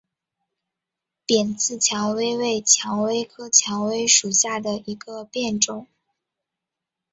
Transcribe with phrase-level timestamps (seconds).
[1.27, 5.85] 扁刺蔷薇为蔷薇科蔷薇属下的一个变种。